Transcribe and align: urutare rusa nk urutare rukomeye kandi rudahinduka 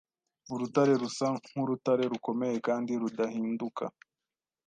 urutare 0.53 0.93
rusa 1.01 1.27
nk 1.39 1.47
urutare 1.63 2.03
rukomeye 2.13 2.55
kandi 2.67 2.91
rudahinduka 3.01 3.83